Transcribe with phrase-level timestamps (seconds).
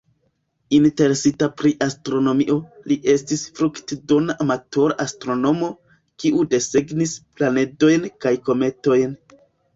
[0.75, 2.55] Interesita pri astronomio,
[2.91, 5.71] li estis fruktodona amatora astronomo,
[6.25, 9.17] kiu desegnis planedojn kaj kometojn.